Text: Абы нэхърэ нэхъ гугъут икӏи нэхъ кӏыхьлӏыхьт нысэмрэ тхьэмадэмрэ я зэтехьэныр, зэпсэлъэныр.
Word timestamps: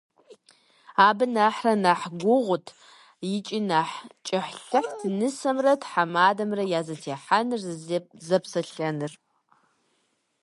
Абы 1.07 1.25
нэхърэ 1.35 1.73
нэхъ 1.83 2.05
гугъут 2.21 2.65
икӏи 3.35 3.59
нэхъ 3.69 3.95
кӏыхьлӏыхьт 4.25 4.99
нысэмрэ 5.17 5.73
тхьэмадэмрэ 5.81 6.63
я 6.79 6.81
зэтехьэныр, 6.87 7.61
зэпсэлъэныр. 8.27 9.13